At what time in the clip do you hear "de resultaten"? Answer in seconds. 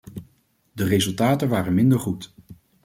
0.71-1.49